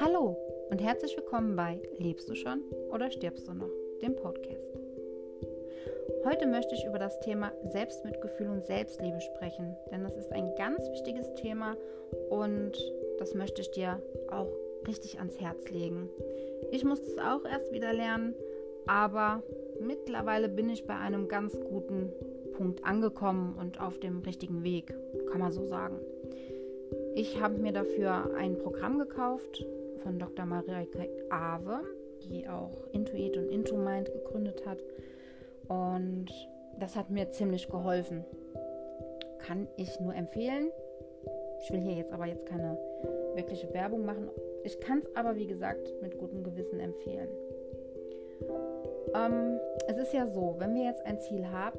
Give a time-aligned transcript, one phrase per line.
[0.00, 0.38] Hallo
[0.70, 3.68] und herzlich willkommen bei Lebst du schon oder stirbst du noch,
[4.00, 4.80] dem Podcast.
[6.24, 10.88] Heute möchte ich über das Thema Selbstmitgefühl und Selbstliebe sprechen, denn das ist ein ganz
[10.92, 11.76] wichtiges Thema
[12.30, 12.72] und
[13.18, 14.50] das möchte ich dir auch
[14.86, 16.08] richtig ans Herz legen.
[16.70, 18.34] Ich musste es auch erst wieder lernen,
[18.86, 19.42] aber
[19.78, 22.14] mittlerweile bin ich bei einem ganz guten
[22.58, 24.92] Punkt angekommen und auf dem richtigen Weg,
[25.30, 25.96] kann man so sagen.
[27.14, 29.64] Ich habe mir dafür ein Programm gekauft
[30.02, 30.44] von Dr.
[30.44, 31.84] Mareike Awe,
[32.24, 34.82] die auch Intuit und Intomind gegründet hat.
[35.68, 36.26] Und
[36.80, 38.24] das hat mir ziemlich geholfen.
[39.38, 40.72] Kann ich nur empfehlen.
[41.62, 42.76] Ich will hier jetzt aber jetzt keine
[43.34, 44.30] wirkliche Werbung machen.
[44.64, 47.28] Ich kann es aber, wie gesagt, mit gutem Gewissen empfehlen.
[49.14, 51.78] Ähm, es ist ja so, wenn wir jetzt ein Ziel haben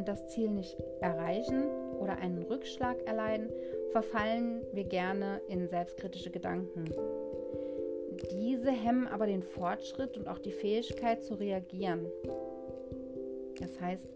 [0.00, 1.64] und das Ziel nicht erreichen
[2.00, 3.50] oder einen Rückschlag erleiden,
[3.92, 6.86] verfallen wir gerne in selbstkritische Gedanken.
[8.32, 12.06] Diese hemmen aber den Fortschritt und auch die Fähigkeit zu reagieren.
[13.60, 14.08] Das heißt,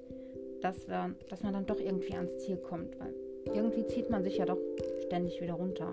[0.63, 3.13] dass, wir, dass man dann doch irgendwie ans Ziel kommt, weil
[3.53, 4.59] irgendwie zieht man sich ja doch
[5.05, 5.93] ständig wieder runter.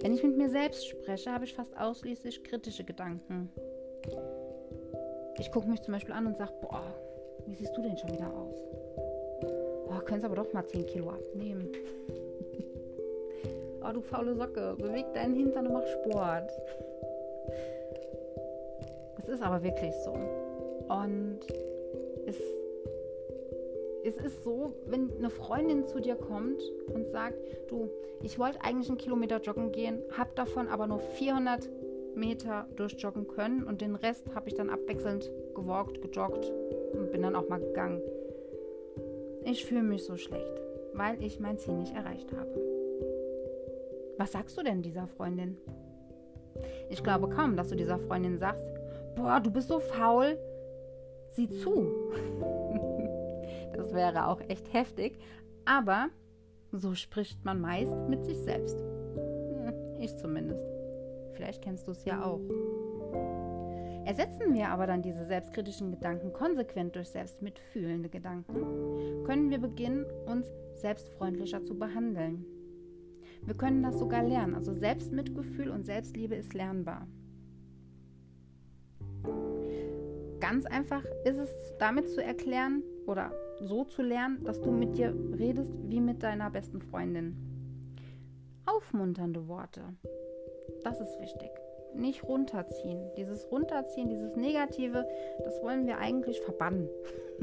[0.00, 3.50] Wenn ich mit mir selbst spreche, habe ich fast ausschließlich kritische Gedanken.
[5.38, 6.82] Ich gucke mich zum Beispiel an und sage, boah,
[7.46, 8.56] wie siehst du denn schon wieder aus?
[9.86, 11.70] Boah, könntest aber doch mal 10 Kilo abnehmen.
[13.82, 16.50] oh, du faule Socke, beweg deinen Hintern und mach Sport.
[19.18, 20.12] Es ist aber wirklich so.
[20.12, 21.40] Und
[22.26, 22.36] es
[24.04, 26.62] es ist so, wenn eine Freundin zu dir kommt
[26.94, 27.36] und sagt,
[27.68, 27.90] du,
[28.22, 31.68] ich wollte eigentlich einen Kilometer joggen gehen, habe davon aber nur 400
[32.18, 36.52] Meter durchjoggen können und den Rest habe ich dann abwechselnd gewalkt, gejoggt
[36.92, 38.00] und bin dann auch mal gegangen.
[39.44, 40.60] Ich fühle mich so schlecht,
[40.94, 42.60] weil ich mein Ziel nicht erreicht habe.
[44.18, 45.56] Was sagst du denn dieser Freundin?
[46.90, 48.66] Ich glaube kaum, dass du dieser Freundin sagst,
[49.14, 50.38] boah, du bist so faul,
[51.30, 51.86] sieh zu.
[53.74, 55.18] Das wäre auch echt heftig.
[55.64, 56.08] Aber
[56.72, 58.76] so spricht man meist mit sich selbst.
[60.00, 60.77] Ich zumindest.
[61.38, 62.40] Vielleicht kennst du es ja auch.
[64.04, 70.48] Ersetzen wir aber dann diese selbstkritischen Gedanken konsequent durch selbstmitfühlende Gedanken, können wir beginnen, uns
[70.74, 72.44] selbstfreundlicher zu behandeln.
[73.42, 74.56] Wir können das sogar lernen.
[74.56, 77.06] Also Selbstmitgefühl und Selbstliebe ist lernbar.
[80.40, 85.14] Ganz einfach ist es damit zu erklären oder so zu lernen, dass du mit dir
[85.38, 87.36] redest wie mit deiner besten Freundin.
[88.66, 89.82] Aufmunternde Worte.
[90.84, 91.50] Das ist wichtig.
[91.94, 93.10] Nicht runterziehen.
[93.16, 95.06] Dieses Runterziehen, dieses Negative,
[95.44, 96.88] das wollen wir eigentlich verbannen.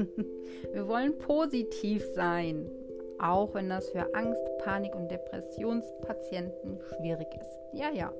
[0.72, 2.70] wir wollen positiv sein.
[3.18, 7.58] Auch wenn das für Angst, Panik und Depressionspatienten schwierig ist.
[7.72, 8.12] Ja, ja,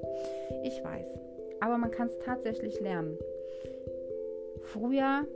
[0.65, 1.15] ich weiß.
[1.61, 3.19] Aber man kann es tatsächlich lernen.
[4.62, 5.27] Früher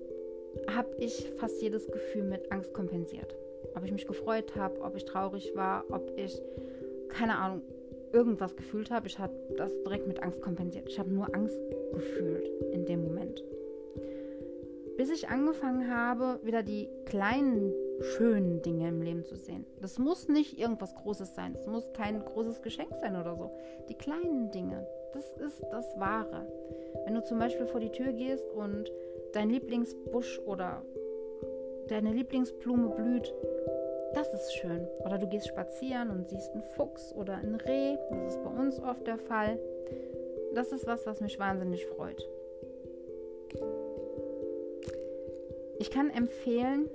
[0.68, 3.36] habe ich fast jedes Gefühl mit Angst kompensiert.
[3.76, 6.40] Ob ich mich gefreut habe, ob ich traurig war, ob ich,
[7.08, 7.62] keine Ahnung,
[8.12, 9.06] irgendwas gefühlt habe.
[9.06, 10.88] Ich habe das direkt mit Angst kompensiert.
[10.88, 11.58] Ich habe nur Angst
[11.92, 13.42] gefühlt in dem Moment.
[14.96, 19.64] Bis ich angefangen habe, wieder die kleinen, schönen Dinge im Leben zu sehen.
[19.80, 21.54] Das muss nicht irgendwas Großes sein.
[21.54, 23.50] Es muss kein großes Geschenk sein oder so.
[23.88, 26.46] Die kleinen Dinge, das ist das Wahre.
[27.04, 28.92] Wenn du zum Beispiel vor die Tür gehst und
[29.32, 30.82] dein Lieblingsbusch oder
[31.88, 33.32] deine Lieblingsblume blüht,
[34.14, 34.86] das ist schön.
[35.04, 38.80] Oder du gehst spazieren und siehst einen Fuchs oder ein Reh, das ist bei uns
[38.80, 39.58] oft der Fall.
[40.54, 42.26] Das ist was, was mich wahnsinnig freut.
[45.78, 46.88] Ich kann empfehlen,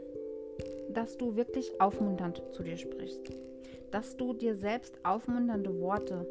[0.90, 3.22] dass du wirklich aufmunternd zu dir sprichst.
[3.92, 6.28] Dass du dir selbst aufmunternde Worte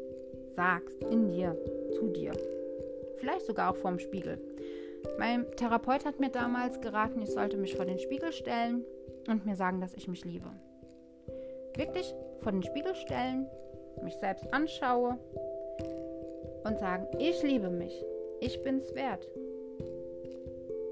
[0.55, 1.57] sagst, in dir,
[1.93, 2.31] zu dir.
[3.17, 4.39] Vielleicht sogar auch vorm Spiegel.
[5.17, 8.83] Mein Therapeut hat mir damals geraten, ich sollte mich vor den Spiegel stellen
[9.27, 10.49] und mir sagen, dass ich mich liebe.
[11.77, 13.47] Wirklich vor den Spiegel stellen,
[14.01, 15.17] mich selbst anschaue
[16.63, 18.05] und sagen, ich liebe mich,
[18.39, 19.27] ich bin's wert.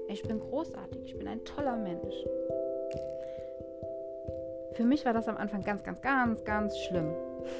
[0.08, 2.14] Ich bin großartig, ich bin ein toller Mensch.
[4.74, 7.14] Für mich war das am Anfang ganz, ganz, ganz, ganz schlimm.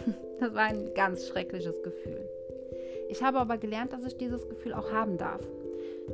[0.40, 2.28] Das war ein ganz schreckliches Gefühl.
[3.08, 5.40] Ich habe aber gelernt, dass ich dieses Gefühl auch haben darf.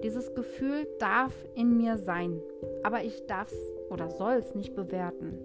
[0.05, 2.41] Dieses Gefühl darf in mir sein,
[2.83, 3.59] aber ich darf es
[3.89, 5.39] oder soll es nicht bewerten.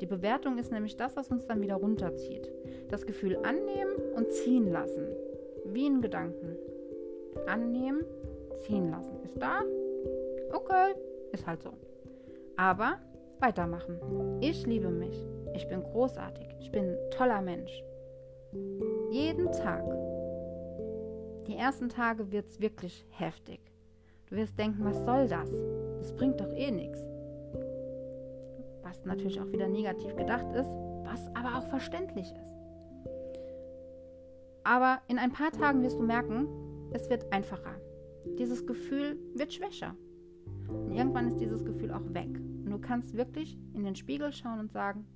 [0.00, 2.50] Die Bewertung ist nämlich das, was uns dann wieder runterzieht.
[2.88, 5.06] Das Gefühl annehmen und ziehen lassen.
[5.66, 6.56] Wie in Gedanken.
[7.46, 8.04] Annehmen,
[8.66, 9.20] ziehen lassen.
[9.24, 9.62] Ist da?
[10.52, 10.94] Okay,
[11.32, 11.70] ist halt so.
[12.56, 12.98] Aber
[13.40, 13.98] weitermachen.
[14.40, 15.26] Ich liebe mich.
[15.54, 16.46] Ich bin großartig.
[16.60, 17.82] Ich bin ein toller Mensch.
[19.10, 19.84] Jeden Tag.
[21.46, 23.60] Die ersten Tage wird es wirklich heftig.
[24.28, 25.50] Du wirst denken, was soll das?
[25.98, 27.07] Das bringt doch eh nichts.
[28.88, 30.70] Was natürlich auch wieder negativ gedacht ist,
[31.04, 32.54] was aber auch verständlich ist.
[34.64, 36.48] Aber in ein paar Tagen wirst du merken,
[36.92, 37.74] es wird einfacher.
[38.38, 39.94] Dieses Gefühl wird schwächer.
[40.68, 42.30] Und irgendwann ist dieses Gefühl auch weg.
[42.64, 45.06] Und du kannst wirklich in den Spiegel schauen und sagen,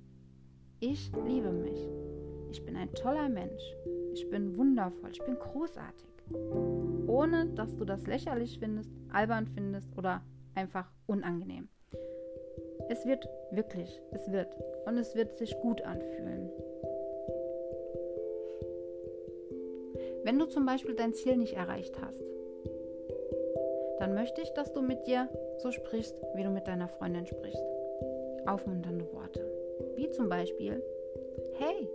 [0.79, 1.89] ich liebe mich.
[2.51, 3.63] Ich bin ein toller Mensch.
[4.13, 5.09] Ich bin wundervoll.
[5.11, 6.09] Ich bin großartig.
[7.07, 10.21] Ohne dass du das lächerlich findest, albern findest oder
[10.53, 11.69] einfach unangenehm.
[12.89, 14.47] Es wird wirklich, es wird.
[14.85, 16.51] Und es wird sich gut anfühlen.
[20.23, 22.23] Wenn du zum Beispiel dein Ziel nicht erreicht hast,
[23.99, 25.29] dann möchte ich, dass du mit dir
[25.59, 27.63] so sprichst, wie du mit deiner Freundin sprichst.
[28.45, 29.45] Aufmunternde Worte.
[29.95, 30.83] Wie zum Beispiel,
[31.53, 31.89] hey,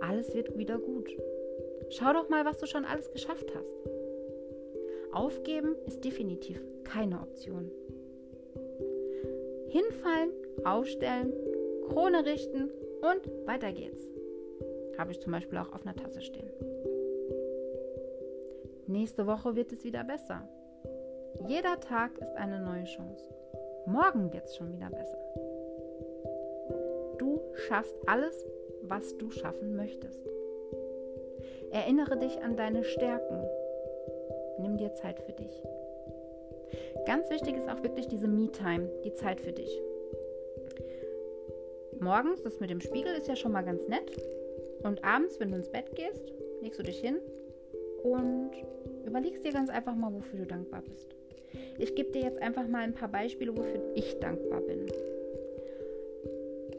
[0.00, 1.10] alles wird wieder gut.
[1.90, 3.72] Schau doch mal, was du schon alles geschafft hast.
[5.12, 7.70] Aufgeben ist definitiv keine Option.
[9.76, 10.30] Hinfallen,
[10.64, 11.34] aufstellen,
[11.86, 12.70] Krone richten
[13.02, 14.08] und weiter geht's.
[14.96, 16.48] Habe ich zum Beispiel auch auf einer Tasse stehen.
[18.86, 20.48] Nächste Woche wird es wieder besser.
[21.46, 23.28] Jeder Tag ist eine neue Chance.
[23.84, 25.18] Morgen wird es schon wieder besser.
[27.18, 28.46] Du schaffst alles,
[28.80, 30.26] was du schaffen möchtest.
[31.70, 33.44] Erinnere dich an deine Stärken.
[34.58, 35.62] Nimm dir Zeit für dich.
[37.06, 39.70] Ganz wichtig ist auch wirklich diese Me-Time, die Zeit für dich.
[42.00, 44.10] Morgens, das mit dem Spiegel ist ja schon mal ganz nett.
[44.82, 47.16] Und abends, wenn du ins Bett gehst, legst du dich hin
[48.02, 48.50] und
[49.04, 51.14] überlegst dir ganz einfach mal, wofür du dankbar bist.
[51.78, 54.86] Ich gebe dir jetzt einfach mal ein paar Beispiele, wofür ich dankbar bin.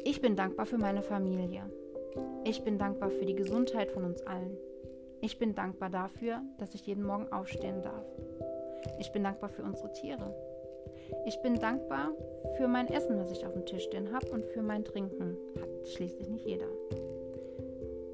[0.04, 1.63] Ich bin dankbar für meine Familie.
[2.44, 4.57] Ich bin dankbar für die Gesundheit von uns allen.
[5.22, 8.06] Ich bin dankbar dafür, dass ich jeden Morgen aufstehen darf.
[9.00, 10.34] Ich bin dankbar für unsere Tiere.
[11.25, 12.12] Ich bin dankbar
[12.57, 15.38] für mein Essen, was ich auf dem Tisch stehen habe und für mein Trinken.
[15.60, 16.68] Hat schließlich nicht jeder.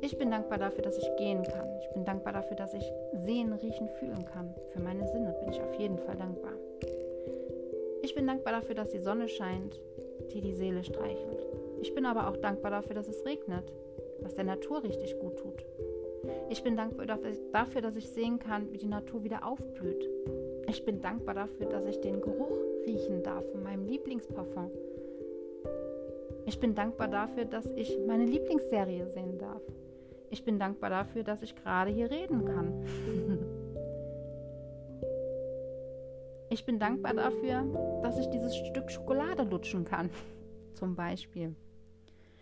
[0.02, 1.68] Ich bin dankbar dafür, dass ich gehen kann.
[1.80, 2.84] Ich bin dankbar dafür, dass ich
[3.14, 4.54] sehen, riechen, fühlen kann.
[4.72, 6.52] Für meine Sinne bin ich auf jeden Fall dankbar.
[8.02, 9.80] Ich bin dankbar dafür, dass die Sonne scheint,
[10.34, 11.46] die die Seele streichelt.
[11.82, 13.72] Ich bin aber auch dankbar dafür, dass es regnet,
[14.20, 15.66] was der Natur richtig gut tut.
[16.50, 20.10] Ich bin dankbar dafür, dass ich sehen kann, wie die Natur wieder aufblüht.
[20.74, 24.72] Ich bin dankbar dafür, dass ich den Geruch riechen darf von meinem Lieblingsparfum.
[26.48, 29.62] Ich bin dankbar dafür, dass ich meine Lieblingsserie sehen darf.
[30.32, 32.84] Ich bin dankbar dafür, dass ich gerade hier reden kann.
[36.50, 40.10] ich bin dankbar dafür, dass ich dieses Stück Schokolade lutschen kann.
[40.74, 41.54] Zum Beispiel.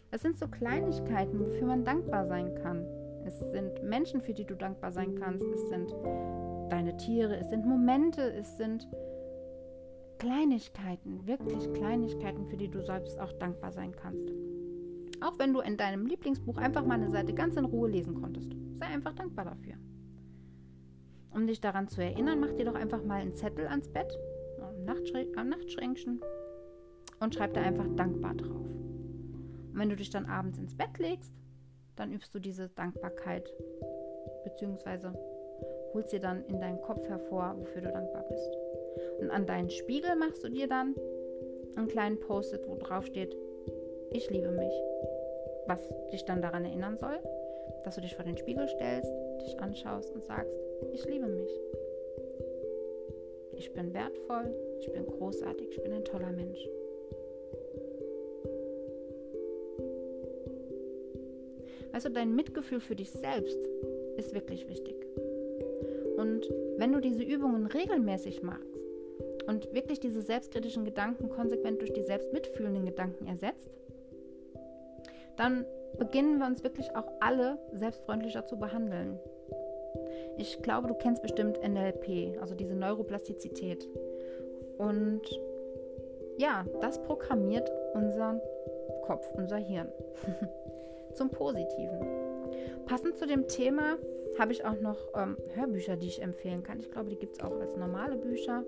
[0.09, 2.85] Das sind so Kleinigkeiten, wofür man dankbar sein kann.
[3.25, 5.45] Es sind Menschen, für die du dankbar sein kannst.
[5.53, 5.93] Es sind
[6.71, 7.37] deine Tiere.
[7.37, 8.21] Es sind Momente.
[8.21, 8.87] Es sind
[10.17, 14.31] Kleinigkeiten, wirklich Kleinigkeiten, für die du selbst auch dankbar sein kannst.
[15.19, 18.51] Auch wenn du in deinem Lieblingsbuch einfach mal eine Seite ganz in Ruhe lesen konntest.
[18.73, 19.75] Sei einfach dankbar dafür.
[21.31, 24.11] Um dich daran zu erinnern, mach dir doch einfach mal einen Zettel ans Bett,
[24.61, 26.21] am, Nachtschrä am Nachtschränkchen
[27.19, 28.65] und schreib da einfach dankbar drauf.
[28.65, 31.33] Und wenn du dich dann abends ins Bett legst,
[31.95, 33.51] dann übst du diese Dankbarkeit,
[34.43, 35.13] beziehungsweise
[35.93, 38.57] holst dir dann in deinen Kopf hervor, wofür du dankbar bist.
[39.19, 40.95] Und an deinen Spiegel machst du dir dann
[41.75, 43.35] einen kleinen Post-it, wo drauf steht,
[44.11, 44.73] ich liebe mich.
[45.67, 45.79] Was
[46.11, 47.19] dich dann daran erinnern soll,
[47.83, 50.53] dass du dich vor den Spiegel stellst, dich anschaust und sagst,
[50.91, 51.51] ich liebe mich.
[53.53, 56.67] Ich bin wertvoll, ich bin großartig, ich bin ein toller Mensch.
[61.91, 63.59] Weißt du, dein Mitgefühl für dich selbst
[64.17, 64.95] ist wirklich wichtig.
[66.21, 66.47] Und
[66.77, 68.79] wenn du diese Übungen regelmäßig machst
[69.47, 73.71] und wirklich diese selbstkritischen Gedanken konsequent durch die selbstmitfühlenden Gedanken ersetzt,
[75.35, 75.65] dann
[75.97, 79.17] beginnen wir uns wirklich auch alle selbstfreundlicher zu behandeln.
[80.37, 83.89] Ich glaube, du kennst bestimmt NLP, also diese Neuroplastizität.
[84.77, 85.21] Und
[86.37, 88.39] ja, das programmiert unseren
[89.07, 89.91] Kopf, unser Hirn
[91.15, 91.99] zum Positiven.
[92.85, 93.97] Passend zu dem Thema
[94.39, 96.79] habe ich auch noch ähm, Hörbücher, die ich empfehlen kann.
[96.79, 98.63] Ich glaube, die gibt es auch als normale Bücher.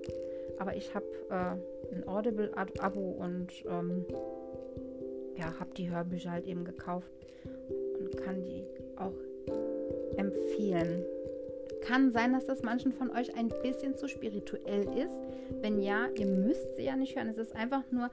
[0.59, 4.05] Aber ich habe äh, ein Audible-Abo und ähm,
[5.37, 7.11] ja, habe die Hörbücher halt eben gekauft
[7.99, 8.65] und kann die
[8.97, 9.13] auch
[10.17, 11.05] empfehlen.
[11.81, 15.19] Kann sein, dass das manchen von euch ein bisschen zu spirituell ist.
[15.61, 17.29] Wenn ja, ihr müsst sie ja nicht hören.
[17.29, 18.09] Es ist einfach nur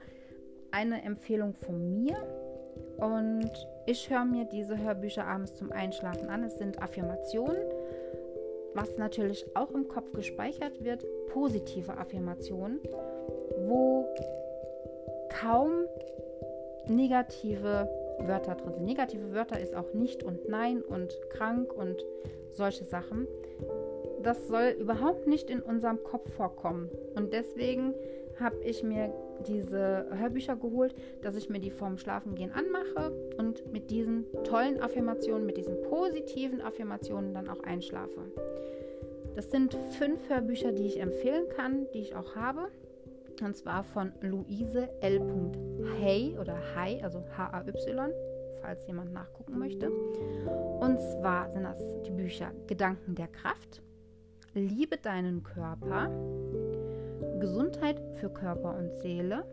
[0.71, 2.15] eine Empfehlung von mir
[2.97, 3.51] und
[3.85, 6.43] ich höre mir diese Hörbücher abends zum Einschlafen an.
[6.43, 7.57] Es sind Affirmationen,
[8.73, 12.79] was natürlich auch im Kopf gespeichert wird, positive Affirmationen,
[13.67, 14.05] wo
[15.29, 15.85] kaum
[16.87, 18.85] negative Wörter drin sind.
[18.85, 22.03] Negative Wörter ist auch nicht und nein und krank und
[22.51, 23.27] solche Sachen.
[24.21, 26.89] Das soll überhaupt nicht in unserem Kopf vorkommen.
[27.15, 27.95] Und deswegen
[28.41, 29.13] habe ich mir
[29.47, 35.45] diese Hörbücher geholt, dass ich mir die vorm Schlafengehen anmache und mit diesen tollen Affirmationen,
[35.45, 38.31] mit diesen positiven Affirmationen dann auch einschlafe.
[39.35, 42.69] Das sind fünf Hörbücher, die ich empfehlen kann, die ich auch habe.
[43.41, 45.21] Und zwar von Luise L.
[45.99, 48.11] Hay oder Hay, also H-A-Y,
[48.61, 49.89] falls jemand nachgucken möchte.
[49.89, 53.81] Und zwar sind das die Bücher Gedanken der Kraft,
[54.53, 56.11] Liebe deinen Körper,
[57.41, 59.43] Gesundheit für Körper und Seele.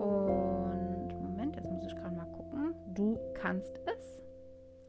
[0.00, 2.74] Und Moment, jetzt muss ich gerade mal gucken.
[2.94, 4.20] Du kannst es.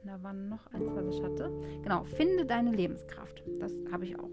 [0.04, 1.52] Da war noch eins, was ich hatte.
[1.84, 3.44] Genau, finde deine Lebenskraft.
[3.60, 4.32] Das habe ich auch.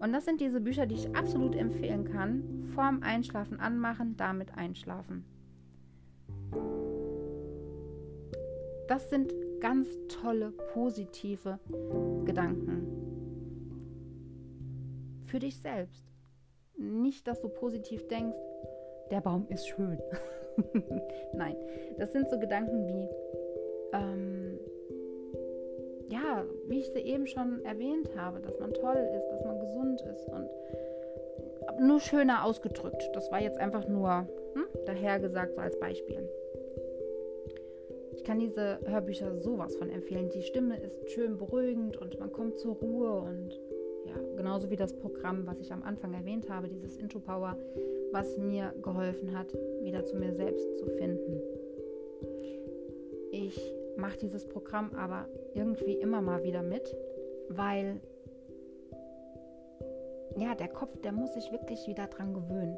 [0.00, 2.64] Und das sind diese Bücher, die ich absolut empfehlen kann.
[2.74, 5.26] Vorm Einschlafen anmachen, damit einschlafen.
[8.88, 11.58] Das sind ganz tolle, positive
[12.24, 12.86] Gedanken.
[15.26, 16.13] Für dich selbst.
[16.84, 18.36] Nicht, dass du positiv denkst,
[19.10, 19.98] der Baum ist schön.
[21.32, 21.56] Nein,
[21.98, 23.08] das sind so Gedanken wie,
[23.92, 24.58] ähm,
[26.08, 30.00] ja, wie ich sie eben schon erwähnt habe, dass man toll ist, dass man gesund
[30.02, 30.48] ist und
[31.80, 33.10] nur schöner ausgedrückt.
[33.14, 36.28] Das war jetzt einfach nur hm, dahergesagt, so als Beispiel.
[38.12, 40.30] Ich kann diese Hörbücher sowas von empfehlen.
[40.30, 43.58] Die Stimme ist schön beruhigend und man kommt zur Ruhe und
[44.36, 47.56] genauso wie das Programm, was ich am Anfang erwähnt habe, dieses Intro Power,
[48.12, 49.52] was mir geholfen hat,
[49.82, 51.40] wieder zu mir selbst zu finden.
[53.30, 53.60] Ich
[53.96, 56.94] mache dieses Programm aber irgendwie immer mal wieder mit,
[57.48, 58.00] weil
[60.36, 62.76] ja, der Kopf, der muss sich wirklich wieder dran gewöhnen.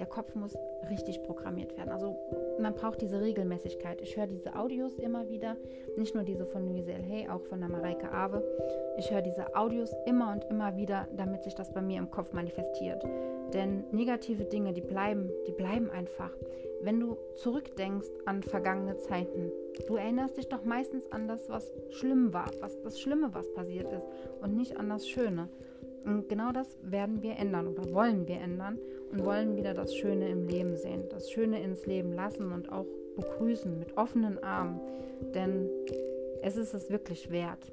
[0.00, 0.56] Der Kopf muss
[0.88, 1.90] richtig programmiert werden.
[1.90, 2.16] Also
[2.58, 4.00] man braucht diese Regelmäßigkeit.
[4.00, 5.58] Ich höre diese Audios immer wieder,
[5.98, 7.02] nicht nur diese von Louise L.
[7.02, 8.42] Hay, auch von der Mareike Ave.
[8.96, 12.32] Ich höre diese Audios immer und immer wieder, damit sich das bei mir im Kopf
[12.32, 13.04] manifestiert.
[13.52, 16.30] Denn negative Dinge, die bleiben, die bleiben einfach.
[16.80, 19.52] Wenn du zurückdenkst an vergangene Zeiten,
[19.86, 23.92] du erinnerst dich doch meistens an das, was schlimm war, was das Schlimme, was passiert
[23.92, 24.06] ist
[24.40, 25.50] und nicht an das Schöne.
[26.04, 28.78] Und genau das werden wir ändern oder wollen wir ändern
[29.12, 32.86] und wollen wieder das Schöne im Leben sehen, das Schöne ins Leben lassen und auch
[33.16, 34.80] begrüßen mit offenen Armen,
[35.34, 35.68] denn
[36.42, 37.70] es ist es wirklich wert.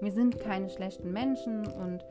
[0.00, 2.04] Wir sind keine schlechten Menschen und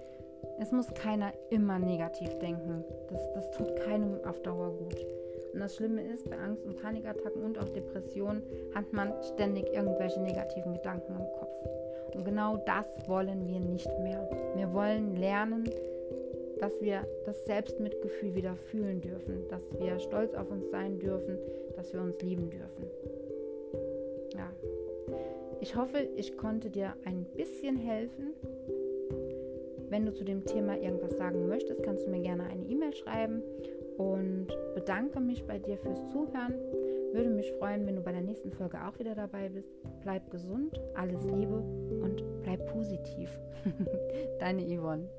[0.60, 2.84] es muss keiner immer negativ denken.
[3.10, 5.06] Das, das tut keinem auf Dauer gut.
[5.54, 8.44] Und das Schlimme ist, bei Angst- und Panikattacken und auch Depressionen
[8.76, 11.50] hat man ständig irgendwelche negativen Gedanken im Kopf.
[12.14, 14.30] Und genau das wollen wir nicht mehr.
[14.56, 15.66] Wir wollen lernen,
[16.60, 21.38] dass wir das Selbstmitgefühl wieder fühlen dürfen, dass wir stolz auf uns sein dürfen,
[21.76, 22.86] dass wir uns lieben dürfen.
[24.36, 24.52] Ja.
[25.62, 28.34] Ich hoffe, ich konnte dir ein bisschen helfen.
[29.90, 33.42] Wenn du zu dem Thema irgendwas sagen möchtest, kannst du mir gerne eine E-Mail schreiben
[33.98, 36.54] und bedanke mich bei dir fürs Zuhören.
[37.14, 39.70] Würde mich freuen, wenn du bei der nächsten Folge auch wieder dabei bist.
[40.02, 43.30] Bleib gesund, alles Liebe und bleib positiv.
[44.40, 45.10] Deine Yvonne.